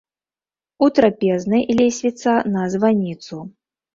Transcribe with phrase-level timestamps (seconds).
[0.85, 3.35] У трапезнай лесвіца на званіцу.